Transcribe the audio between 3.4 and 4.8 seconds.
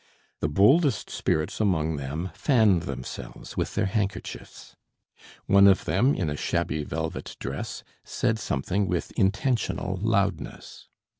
with their handkerchiefs.